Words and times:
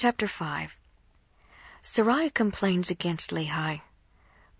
Chapter 0.00 0.28
5 0.28 0.76
Sariah 1.82 2.32
complains 2.32 2.88
against 2.88 3.32
Lehi. 3.32 3.80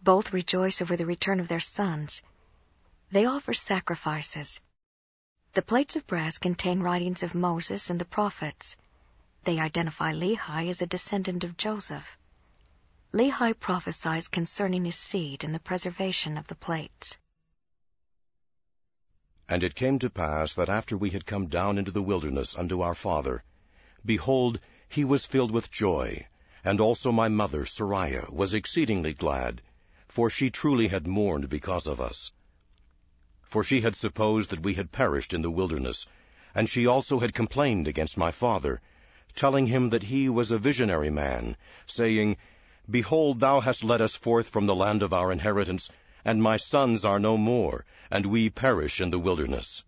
Both 0.02 0.32
rejoice 0.32 0.82
over 0.82 0.96
the 0.96 1.06
return 1.06 1.38
of 1.38 1.46
their 1.46 1.60
sons. 1.60 2.22
They 3.12 3.24
offer 3.24 3.54
sacrifices. 3.54 4.60
The 5.52 5.62
plates 5.62 5.94
of 5.94 6.08
brass 6.08 6.38
contain 6.38 6.80
writings 6.80 7.22
of 7.22 7.36
Moses 7.36 7.88
and 7.88 8.00
the 8.00 8.04
prophets. 8.04 8.76
They 9.44 9.60
identify 9.60 10.12
Lehi 10.12 10.70
as 10.70 10.82
a 10.82 10.88
descendant 10.88 11.44
of 11.44 11.56
Joseph. 11.56 12.18
Lehi 13.12 13.56
prophesies 13.60 14.26
concerning 14.26 14.86
his 14.86 14.96
seed 14.96 15.44
and 15.44 15.54
the 15.54 15.60
preservation 15.60 16.36
of 16.36 16.48
the 16.48 16.56
plates. 16.56 17.16
And 19.48 19.62
it 19.62 19.76
came 19.76 20.00
to 20.00 20.10
pass 20.10 20.54
that 20.54 20.68
after 20.68 20.96
we 20.96 21.10
had 21.10 21.26
come 21.26 21.46
down 21.46 21.78
into 21.78 21.92
the 21.92 22.02
wilderness 22.02 22.58
unto 22.58 22.80
our 22.80 22.94
father, 22.94 23.44
behold, 24.04 24.58
he 24.90 25.04
was 25.04 25.26
filled 25.26 25.50
with 25.50 25.70
joy, 25.70 26.26
and 26.64 26.80
also 26.80 27.12
my 27.12 27.28
mother, 27.28 27.66
Sariah, 27.66 28.32
was 28.32 28.54
exceedingly 28.54 29.12
glad, 29.12 29.60
for 30.08 30.30
she 30.30 30.48
truly 30.48 30.88
had 30.88 31.06
mourned 31.06 31.50
because 31.50 31.86
of 31.86 32.00
us. 32.00 32.32
For 33.42 33.62
she 33.62 33.82
had 33.82 33.94
supposed 33.94 34.48
that 34.48 34.62
we 34.62 34.74
had 34.74 34.90
perished 34.90 35.34
in 35.34 35.42
the 35.42 35.50
wilderness, 35.50 36.06
and 36.54 36.68
she 36.68 36.86
also 36.86 37.18
had 37.18 37.34
complained 37.34 37.86
against 37.86 38.16
my 38.16 38.30
father, 38.30 38.80
telling 39.36 39.66
him 39.66 39.90
that 39.90 40.04
he 40.04 40.30
was 40.30 40.50
a 40.50 40.58
visionary 40.58 41.10
man, 41.10 41.56
saying, 41.86 42.38
Behold, 42.88 43.40
thou 43.40 43.60
hast 43.60 43.84
led 43.84 44.00
us 44.00 44.14
forth 44.14 44.48
from 44.48 44.66
the 44.66 44.74
land 44.74 45.02
of 45.02 45.12
our 45.12 45.30
inheritance, 45.30 45.90
and 46.24 46.42
my 46.42 46.56
sons 46.56 47.04
are 47.04 47.20
no 47.20 47.36
more, 47.36 47.84
and 48.10 48.24
we 48.24 48.48
perish 48.48 49.02
in 49.02 49.10
the 49.10 49.18
wilderness. 49.18 49.84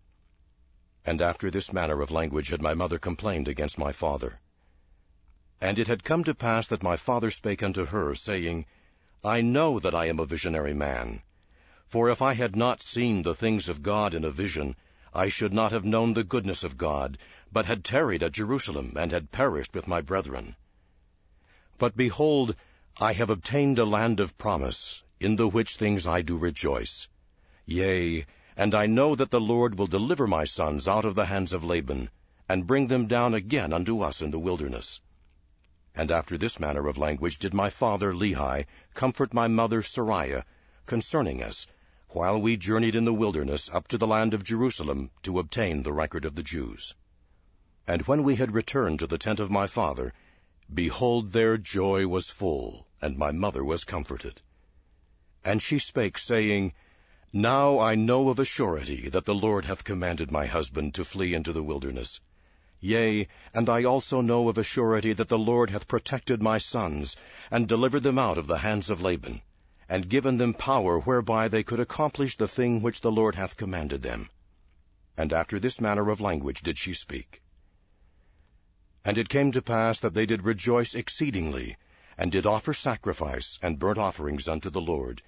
And 1.03 1.23
after 1.23 1.49
this 1.49 1.73
manner 1.73 2.01
of 2.01 2.11
language 2.11 2.49
had 2.49 2.61
my 2.61 2.75
mother 2.75 2.99
complained 2.99 3.47
against 3.47 3.79
my 3.79 3.91
father. 3.91 4.39
And 5.63 5.77
it 5.77 5.87
had 5.87 6.03
come 6.03 6.23
to 6.23 6.33
pass 6.33 6.67
that 6.69 6.81
my 6.81 6.97
father 6.97 7.29
spake 7.29 7.61
unto 7.61 7.85
her, 7.85 8.15
saying, 8.15 8.65
I 9.23 9.41
know 9.41 9.79
that 9.79 9.93
I 9.93 10.07
am 10.07 10.19
a 10.19 10.25
visionary 10.25 10.73
man. 10.73 11.21
For 11.85 12.09
if 12.09 12.19
I 12.19 12.33
had 12.33 12.55
not 12.55 12.81
seen 12.81 13.21
the 13.21 13.35
things 13.35 13.69
of 13.69 13.83
God 13.83 14.15
in 14.15 14.25
a 14.25 14.31
vision, 14.31 14.75
I 15.13 15.29
should 15.29 15.53
not 15.53 15.71
have 15.71 15.85
known 15.85 16.13
the 16.13 16.23
goodness 16.23 16.63
of 16.63 16.77
God, 16.77 17.19
but 17.51 17.67
had 17.67 17.83
tarried 17.83 18.23
at 18.23 18.31
Jerusalem, 18.31 18.93
and 18.95 19.11
had 19.11 19.31
perished 19.31 19.75
with 19.75 19.87
my 19.87 20.01
brethren. 20.01 20.55
But 21.77 21.95
behold, 21.95 22.55
I 22.99 23.13
have 23.13 23.29
obtained 23.29 23.77
a 23.77 23.85
land 23.85 24.19
of 24.19 24.39
promise, 24.39 25.03
in 25.19 25.35
the 25.35 25.47
which 25.47 25.75
things 25.75 26.07
I 26.07 26.23
do 26.23 26.37
rejoice. 26.37 27.07
Yea, 27.67 28.25
and 28.57 28.73
I 28.73 28.87
know 28.87 29.13
that 29.13 29.29
the 29.29 29.39
Lord 29.39 29.77
will 29.77 29.85
deliver 29.85 30.25
my 30.25 30.45
sons 30.45 30.87
out 30.87 31.05
of 31.05 31.13
the 31.13 31.27
hands 31.27 31.53
of 31.53 31.63
Laban, 31.63 32.09
and 32.49 32.65
bring 32.65 32.87
them 32.87 33.05
down 33.05 33.35
again 33.35 33.71
unto 33.73 34.01
us 34.01 34.23
in 34.23 34.31
the 34.31 34.39
wilderness. 34.39 35.01
And 35.93 36.09
after 36.09 36.37
this 36.37 36.59
manner 36.59 36.87
of 36.87 36.97
language 36.97 37.37
did 37.37 37.53
my 37.53 37.69
father 37.69 38.13
Lehi 38.13 38.65
comfort 38.93 39.33
my 39.33 39.47
mother 39.47 39.81
Sariah 39.81 40.43
concerning 40.85 41.43
us, 41.43 41.67
while 42.09 42.41
we 42.41 42.57
journeyed 42.57 42.95
in 42.95 43.05
the 43.05 43.13
wilderness 43.13 43.69
up 43.69 43.87
to 43.89 43.97
the 43.97 44.07
land 44.07 44.33
of 44.33 44.43
Jerusalem 44.43 45.11
to 45.23 45.39
obtain 45.39 45.83
the 45.83 45.93
record 45.93 46.25
of 46.25 46.35
the 46.35 46.43
Jews. 46.43 46.95
And 47.87 48.01
when 48.03 48.23
we 48.23 48.35
had 48.35 48.53
returned 48.53 48.99
to 48.99 49.07
the 49.07 49.17
tent 49.17 49.39
of 49.39 49.51
my 49.51 49.67
father, 49.67 50.13
behold, 50.73 51.33
their 51.33 51.57
joy 51.57 52.07
was 52.07 52.29
full, 52.29 52.87
and 53.01 53.17
my 53.17 53.31
mother 53.31 53.63
was 53.63 53.83
comforted. 53.83 54.41
And 55.43 55.61
she 55.61 55.79
spake, 55.79 56.17
saying, 56.17 56.73
Now 57.33 57.79
I 57.79 57.95
know 57.95 58.29
of 58.29 58.39
a 58.39 58.45
surety 58.45 59.09
that 59.09 59.25
the 59.25 59.35
Lord 59.35 59.65
hath 59.65 59.83
commanded 59.83 60.31
my 60.31 60.45
husband 60.45 60.93
to 60.95 61.03
flee 61.03 61.33
into 61.33 61.51
the 61.51 61.63
wilderness. 61.63 62.21
Yea, 62.83 63.27
and 63.53 63.69
I 63.69 63.83
also 63.83 64.21
know 64.21 64.49
of 64.49 64.57
a 64.57 64.63
surety 64.63 65.13
that 65.13 65.27
the 65.27 65.37
Lord 65.37 65.69
hath 65.69 65.87
protected 65.87 66.41
my 66.41 66.57
sons, 66.57 67.15
and 67.51 67.67
delivered 67.67 68.01
them 68.01 68.17
out 68.17 68.39
of 68.39 68.47
the 68.47 68.57
hands 68.57 68.89
of 68.89 69.01
Laban, 69.01 69.39
and 69.87 70.09
given 70.09 70.37
them 70.37 70.55
power 70.55 70.99
whereby 70.99 71.47
they 71.47 71.61
could 71.61 71.79
accomplish 71.79 72.37
the 72.37 72.47
thing 72.47 72.81
which 72.81 73.01
the 73.01 73.11
Lord 73.11 73.35
hath 73.35 73.55
commanded 73.55 74.01
them. 74.01 74.29
And 75.15 75.31
after 75.31 75.59
this 75.59 75.79
manner 75.79 76.09
of 76.09 76.21
language 76.21 76.61
did 76.63 76.79
she 76.79 76.95
speak. 76.95 77.43
And 79.05 79.19
it 79.19 79.29
came 79.29 79.51
to 79.51 79.61
pass 79.61 79.99
that 79.99 80.15
they 80.15 80.25
did 80.25 80.41
rejoice 80.41 80.95
exceedingly, 80.95 81.77
and 82.17 82.31
did 82.31 82.47
offer 82.47 82.73
sacrifice 82.73 83.59
and 83.61 83.77
burnt 83.77 83.99
offerings 83.99 84.47
unto 84.47 84.71
the 84.71 84.81
Lord, 84.81 85.21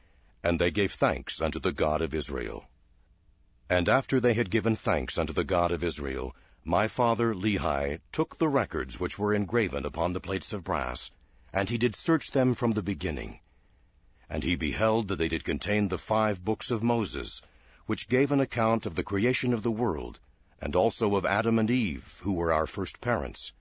and 0.43 0.59
they 0.59 0.71
gave 0.71 0.91
thanks 0.91 1.39
unto 1.39 1.59
the 1.59 1.71
God 1.71 2.01
of 2.01 2.15
Israel. 2.15 2.67
And 3.69 3.87
after 3.87 4.19
they 4.19 4.33
had 4.33 4.49
given 4.49 4.75
thanks 4.75 5.19
unto 5.19 5.33
the 5.33 5.43
God 5.43 5.71
of 5.71 5.83
Israel, 5.83 6.35
my 6.65 6.87
father 6.87 7.35
Lehi 7.35 7.99
took 8.13 8.37
the 8.37 8.47
records 8.47 8.97
which 8.97 9.19
were 9.19 9.33
engraven 9.33 9.85
upon 9.85 10.13
the 10.13 10.21
plates 10.21 10.53
of 10.53 10.63
brass, 10.63 11.11
and 11.51 11.69
he 11.69 11.77
did 11.77 11.93
search 11.95 12.31
them 12.31 12.53
from 12.53 12.71
the 12.71 12.81
beginning. 12.81 13.39
And 14.29 14.43
he 14.43 14.55
beheld 14.55 15.09
that 15.09 15.17
they 15.17 15.27
did 15.27 15.43
contain 15.43 15.89
the 15.89 15.97
five 15.97 16.43
books 16.43 16.71
of 16.71 16.81
Moses, 16.81 17.41
which 17.85 18.07
gave 18.07 18.31
an 18.31 18.39
account 18.39 18.85
of 18.85 18.95
the 18.95 19.03
creation 19.03 19.53
of 19.53 19.61
the 19.61 19.71
world, 19.71 20.19
and 20.61 20.73
also 20.73 21.15
of 21.15 21.25
Adam 21.25 21.59
and 21.59 21.69
Eve, 21.69 22.19
who 22.23 22.33
were 22.33 22.53
our 22.53 22.65
first 22.65 23.01
parents, 23.01 23.51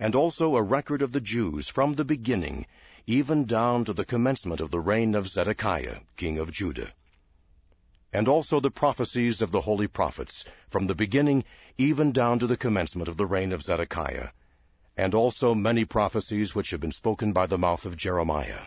and 0.00 0.16
also 0.16 0.56
a 0.56 0.62
record 0.62 1.02
of 1.02 1.12
the 1.12 1.20
Jews 1.20 1.68
from 1.68 1.92
the 1.92 2.04
beginning, 2.04 2.66
even 3.06 3.44
down 3.44 3.84
to 3.84 3.92
the 3.92 4.04
commencement 4.04 4.60
of 4.60 4.72
the 4.72 4.80
reign 4.80 5.14
of 5.14 5.28
Zedekiah, 5.28 6.00
king 6.16 6.40
of 6.40 6.50
Judah 6.50 6.92
and 8.16 8.28
also 8.28 8.60
the 8.60 8.70
prophecies 8.70 9.42
of 9.42 9.52
the 9.52 9.60
holy 9.60 9.86
prophets, 9.86 10.46
from 10.70 10.86
the 10.86 10.94
beginning 10.94 11.44
even 11.76 12.12
down 12.12 12.38
to 12.38 12.46
the 12.46 12.56
commencement 12.56 13.08
of 13.08 13.18
the 13.18 13.26
reign 13.26 13.52
of 13.52 13.62
Zedekiah, 13.62 14.30
and 14.96 15.14
also 15.14 15.54
many 15.54 15.84
prophecies 15.84 16.54
which 16.54 16.70
have 16.70 16.80
been 16.80 16.92
spoken 16.92 17.34
by 17.34 17.44
the 17.44 17.58
mouth 17.58 17.84
of 17.84 17.94
Jeremiah. 17.94 18.62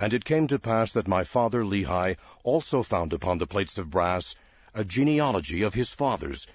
And 0.00 0.14
it 0.14 0.24
came 0.24 0.46
to 0.46 0.58
pass 0.58 0.92
that 0.92 1.06
my 1.06 1.22
father 1.22 1.62
Lehi 1.62 2.16
also 2.44 2.82
found 2.82 3.12
upon 3.12 3.36
the 3.36 3.46
plates 3.46 3.76
of 3.76 3.90
brass 3.90 4.34
a 4.72 4.86
genealogy 4.86 5.60
of 5.60 5.74
his 5.74 5.90
fathers, 5.90 6.46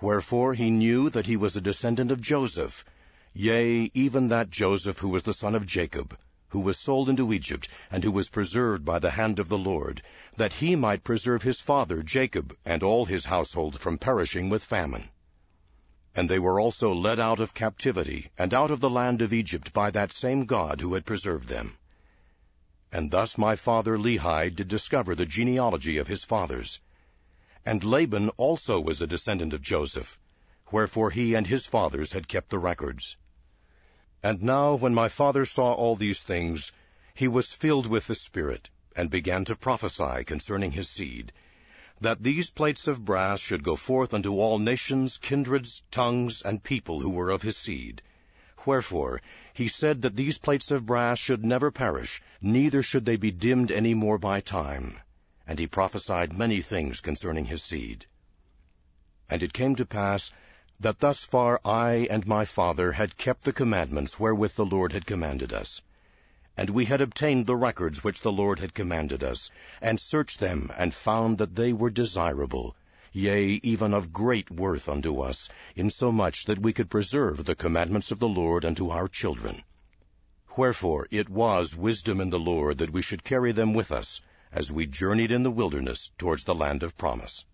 wherefore 0.00 0.54
he 0.54 0.70
knew 0.70 1.08
that 1.10 1.26
he 1.26 1.36
was 1.36 1.54
a 1.54 1.60
descendant 1.60 2.10
of 2.10 2.20
Joseph, 2.20 2.84
yea, 3.32 3.92
even 3.94 4.26
that 4.28 4.50
Joseph 4.50 4.98
who 4.98 5.10
was 5.10 5.22
the 5.22 5.34
son 5.34 5.54
of 5.54 5.66
Jacob, 5.66 6.18
who 6.56 6.62
was 6.62 6.78
sold 6.78 7.10
into 7.10 7.34
Egypt, 7.34 7.68
and 7.90 8.02
who 8.02 8.10
was 8.10 8.30
preserved 8.30 8.82
by 8.82 8.98
the 8.98 9.10
hand 9.10 9.38
of 9.38 9.50
the 9.50 9.58
Lord, 9.58 10.00
that 10.38 10.54
he 10.54 10.74
might 10.74 11.04
preserve 11.04 11.42
his 11.42 11.60
father 11.60 12.02
Jacob 12.02 12.56
and 12.64 12.82
all 12.82 13.04
his 13.04 13.26
household 13.26 13.78
from 13.78 13.98
perishing 13.98 14.48
with 14.48 14.64
famine. 14.64 15.06
And 16.14 16.30
they 16.30 16.38
were 16.38 16.58
also 16.58 16.94
led 16.94 17.20
out 17.20 17.40
of 17.40 17.52
captivity, 17.52 18.30
and 18.38 18.54
out 18.54 18.70
of 18.70 18.80
the 18.80 18.88
land 18.88 19.20
of 19.20 19.34
Egypt 19.34 19.74
by 19.74 19.90
that 19.90 20.14
same 20.14 20.46
God 20.46 20.80
who 20.80 20.94
had 20.94 21.04
preserved 21.04 21.46
them. 21.46 21.76
And 22.90 23.10
thus 23.10 23.36
my 23.36 23.54
father 23.54 23.98
Lehi 23.98 24.48
did 24.48 24.68
discover 24.68 25.14
the 25.14 25.26
genealogy 25.26 25.98
of 25.98 26.08
his 26.08 26.24
fathers. 26.24 26.80
And 27.66 27.84
Laban 27.84 28.30
also 28.38 28.80
was 28.80 29.02
a 29.02 29.06
descendant 29.06 29.52
of 29.52 29.60
Joseph, 29.60 30.18
wherefore 30.72 31.10
he 31.10 31.34
and 31.34 31.46
his 31.46 31.66
fathers 31.66 32.12
had 32.12 32.28
kept 32.28 32.48
the 32.48 32.58
records. 32.58 33.18
And 34.22 34.42
now 34.42 34.74
when 34.74 34.94
my 34.94 35.08
father 35.08 35.44
saw 35.44 35.72
all 35.72 35.94
these 35.94 36.22
things, 36.22 36.72
he 37.14 37.28
was 37.28 37.52
filled 37.52 37.86
with 37.86 38.06
the 38.06 38.14
Spirit, 38.14 38.70
and 38.96 39.10
began 39.10 39.44
to 39.44 39.54
prophesy 39.56 40.24
concerning 40.24 40.72
his 40.72 40.88
seed, 40.88 41.32
that 42.00 42.22
these 42.22 42.50
plates 42.50 42.86
of 42.86 43.04
brass 43.04 43.40
should 43.40 43.62
go 43.62 43.76
forth 43.76 44.12
unto 44.14 44.38
all 44.38 44.58
nations, 44.58 45.18
kindreds, 45.18 45.82
tongues, 45.90 46.42
and 46.42 46.62
people 46.62 47.00
who 47.00 47.10
were 47.10 47.30
of 47.30 47.42
his 47.42 47.56
seed. 47.56 48.02
Wherefore 48.64 49.22
he 49.52 49.68
said 49.68 50.02
that 50.02 50.16
these 50.16 50.38
plates 50.38 50.70
of 50.70 50.86
brass 50.86 51.18
should 51.18 51.44
never 51.44 51.70
perish, 51.70 52.20
neither 52.40 52.82
should 52.82 53.04
they 53.04 53.16
be 53.16 53.30
dimmed 53.30 53.70
any 53.70 53.94
more 53.94 54.18
by 54.18 54.40
time. 54.40 54.98
And 55.46 55.58
he 55.58 55.66
prophesied 55.66 56.36
many 56.36 56.60
things 56.62 57.00
concerning 57.00 57.44
his 57.44 57.62
seed. 57.62 58.06
And 59.30 59.42
it 59.42 59.52
came 59.52 59.76
to 59.76 59.86
pass 59.86 60.32
that 60.80 60.98
thus 60.98 61.24
far 61.24 61.60
I 61.64 62.06
and 62.10 62.26
my 62.26 62.44
father 62.44 62.92
had 62.92 63.16
kept 63.16 63.44
the 63.44 63.52
commandments 63.52 64.20
wherewith 64.20 64.54
the 64.54 64.66
Lord 64.66 64.92
had 64.92 65.06
commanded 65.06 65.52
us. 65.52 65.80
And 66.56 66.70
we 66.70 66.84
had 66.84 67.00
obtained 67.00 67.46
the 67.46 67.56
records 67.56 68.02
which 68.04 68.20
the 68.20 68.32
Lord 68.32 68.60
had 68.60 68.74
commanded 68.74 69.22
us, 69.24 69.50
and 69.80 70.00
searched 70.00 70.40
them, 70.40 70.70
and 70.76 70.94
found 70.94 71.38
that 71.38 71.54
they 71.54 71.72
were 71.72 71.90
desirable, 71.90 72.76
yea, 73.12 73.60
even 73.62 73.94
of 73.94 74.12
great 74.12 74.50
worth 74.50 74.88
unto 74.88 75.20
us, 75.20 75.48
insomuch 75.74 76.44
that 76.44 76.58
we 76.58 76.72
could 76.72 76.90
preserve 76.90 77.44
the 77.44 77.54
commandments 77.54 78.10
of 78.10 78.18
the 78.18 78.28
Lord 78.28 78.64
unto 78.64 78.90
our 78.90 79.08
children. 79.08 79.62
Wherefore 80.56 81.06
it 81.10 81.28
was 81.28 81.76
wisdom 81.76 82.20
in 82.20 82.30
the 82.30 82.38
Lord 82.38 82.78
that 82.78 82.92
we 82.92 83.02
should 83.02 83.24
carry 83.24 83.52
them 83.52 83.74
with 83.74 83.92
us, 83.92 84.20
as 84.52 84.72
we 84.72 84.86
journeyed 84.86 85.32
in 85.32 85.42
the 85.42 85.50
wilderness 85.50 86.10
towards 86.16 86.44
the 86.44 86.54
land 86.54 86.82
of 86.82 86.96
promise. 86.96 87.44